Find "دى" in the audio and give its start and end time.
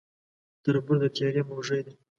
1.85-1.93